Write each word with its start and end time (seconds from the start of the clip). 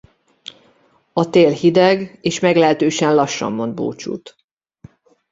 A 1.13 1.29
tél 1.29 1.51
hideg 1.51 2.17
és 2.21 2.39
meglehetősen 2.39 3.15
lassan 3.15 3.51
mond 3.51 3.73
búcsút. 3.73 4.35